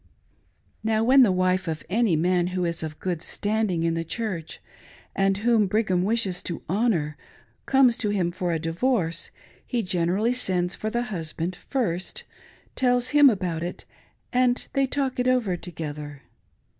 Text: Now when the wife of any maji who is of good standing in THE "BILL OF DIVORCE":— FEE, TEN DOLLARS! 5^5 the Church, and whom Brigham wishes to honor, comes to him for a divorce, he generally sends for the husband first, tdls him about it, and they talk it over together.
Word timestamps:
Now 0.83 1.03
when 1.03 1.21
the 1.21 1.31
wife 1.31 1.67
of 1.67 1.83
any 1.87 2.17
maji 2.17 2.49
who 2.53 2.65
is 2.65 2.81
of 2.81 2.97
good 2.99 3.21
standing 3.21 3.83
in 3.83 3.93
THE 3.93 3.99
"BILL 3.99 4.01
OF 4.01 4.07
DIVORCE":— 4.07 4.13
FEE, 4.15 4.29
TEN 4.33 4.53
DOLLARS! 4.53 4.55
5^5 4.55 4.55
the 4.55 5.13
Church, 5.13 5.15
and 5.15 5.37
whom 5.37 5.67
Brigham 5.67 6.01
wishes 6.03 6.41
to 6.41 6.61
honor, 6.67 7.17
comes 7.67 7.97
to 7.99 8.09
him 8.09 8.31
for 8.31 8.51
a 8.51 8.57
divorce, 8.57 9.29
he 9.63 9.83
generally 9.83 10.33
sends 10.33 10.73
for 10.75 10.89
the 10.89 11.03
husband 11.03 11.55
first, 11.55 12.23
tdls 12.75 13.09
him 13.11 13.29
about 13.29 13.61
it, 13.61 13.85
and 14.33 14.67
they 14.73 14.87
talk 14.87 15.19
it 15.19 15.27
over 15.27 15.55
together. 15.55 16.23